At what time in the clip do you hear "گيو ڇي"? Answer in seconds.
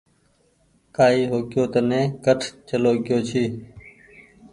3.05-3.43